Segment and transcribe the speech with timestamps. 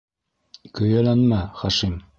[0.79, 1.99] -Көйәләнмә, Хашим.